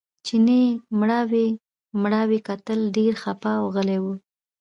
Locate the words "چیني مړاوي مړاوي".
0.25-2.39